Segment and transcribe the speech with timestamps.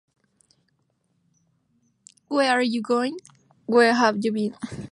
[2.27, 3.17] Where Are You Going,
[3.67, 4.55] Where Have You Been?